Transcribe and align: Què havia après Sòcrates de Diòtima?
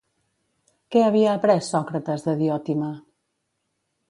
Què 0.95 1.03
havia 1.07 1.35
après 1.39 1.61
Sòcrates 1.69 2.27
de 2.29 2.35
Diòtima? 2.43 2.89